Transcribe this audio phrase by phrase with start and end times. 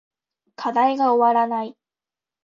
[0.55, 1.77] 課題が終わらない